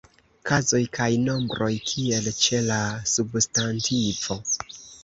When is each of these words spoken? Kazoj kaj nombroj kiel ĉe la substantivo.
Kazoj 0.51 0.79
kaj 0.97 1.07
nombroj 1.27 1.69
kiel 1.91 2.33
ĉe 2.41 2.65
la 2.71 2.81
substantivo. 3.15 4.43